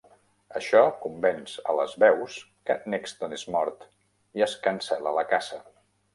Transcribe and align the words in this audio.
Això 0.59 0.79
convenç 1.03 1.53
a 1.73 1.75
les 1.79 1.93
Veus 2.05 2.39
que 2.71 2.79
n'Exton 2.93 3.37
és 3.39 3.45
mort 3.59 3.87
i 4.41 4.47
es 4.49 4.59
cancel·la 4.67 5.17
la 5.21 5.29
caça. 5.37 5.63